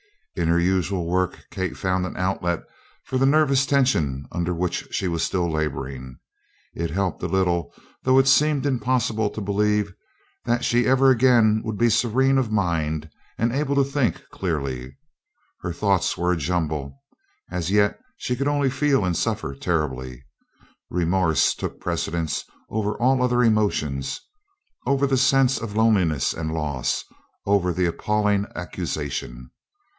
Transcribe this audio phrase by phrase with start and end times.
[0.35, 2.63] In her usual work Kate found an outlet
[3.03, 6.17] for the nervous tension under which she was still laboring.
[6.73, 9.93] It helped a little, though it seemed impossible to believe
[10.45, 14.97] that she ever again would be serene of mind and able to think clearly.
[15.59, 16.99] Her thoughts were a jumble;
[17.51, 20.23] as yet she could only feel and suffer terribly.
[20.89, 24.19] Remorse took precedence over all other emotions,
[24.87, 27.03] over the sense of loneliness and loss,
[27.45, 29.51] over the appalling accusation.